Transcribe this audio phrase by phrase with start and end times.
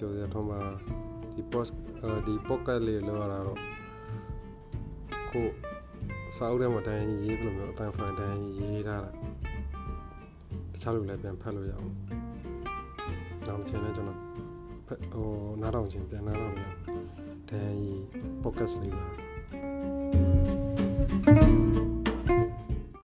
[0.00, 0.60] ကျော်စရာထုံးမှာ
[1.32, 1.72] ဒီ post
[2.26, 3.60] ဒီ pocket လေးလောက်ရတာတော့
[5.30, 5.46] ကို
[6.36, 9.10] စာအုပ်ထဲမှာတိုင်းရေးတယ်လို့မျိုးအတန်ဖိုင်တိုင်းရေးထားတာ
[10.72, 11.90] တခြားလူလည်းပြန်ဖတ်လို့ရအောင်
[13.46, 14.20] နောက်တစ်ချိန်လည်းကျွန်တော်
[14.86, 15.28] ဖတ်ဟို
[15.60, 16.76] နားထောင်ခြင်းပြန်နားထောင်ရအောင်
[17.50, 17.84] တိုင်း
[18.42, 19.25] pocket လေးပါ